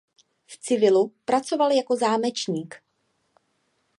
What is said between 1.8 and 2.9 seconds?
zámečník.